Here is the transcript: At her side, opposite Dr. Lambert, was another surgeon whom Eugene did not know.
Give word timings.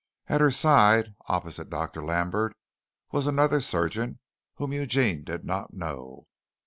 At 0.25 0.41
her 0.41 0.49
side, 0.49 1.13
opposite 1.27 1.69
Dr. 1.69 2.03
Lambert, 2.03 2.57
was 3.11 3.27
another 3.27 3.61
surgeon 3.61 4.17
whom 4.55 4.73
Eugene 4.73 5.23
did 5.23 5.45
not 5.45 5.75
know. 5.75 6.25